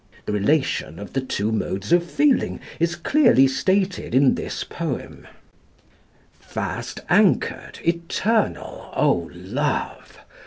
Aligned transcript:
The 0.25 0.31
relation 0.33 0.97
of 0.97 1.13
the 1.13 1.21
two 1.21 1.51
modes 1.51 1.91
of 1.93 2.03
feeling 2.03 2.59
is 2.79 2.95
clearly 2.95 3.47
stated 3.47 4.15
in 4.15 4.33
this 4.33 4.63
poem: 4.63 5.27
"Fast 6.39 7.01
anchored, 7.07 7.77
eternal, 7.83 8.89
O 8.95 9.29
love! 9.31 10.17